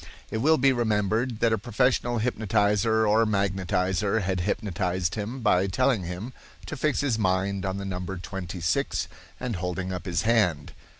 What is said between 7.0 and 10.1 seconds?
his mind on the number twenty six and holding up